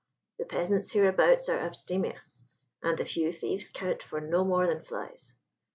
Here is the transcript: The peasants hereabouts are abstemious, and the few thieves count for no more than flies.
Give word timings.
The 0.39 0.45
peasants 0.45 0.89
hereabouts 0.93 1.47
are 1.47 1.59
abstemious, 1.59 2.41
and 2.81 2.97
the 2.97 3.05
few 3.05 3.31
thieves 3.31 3.69
count 3.69 4.01
for 4.01 4.19
no 4.19 4.43
more 4.43 4.65
than 4.65 4.81
flies. 4.81 5.35